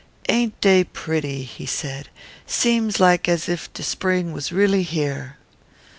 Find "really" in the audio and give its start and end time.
4.51-4.81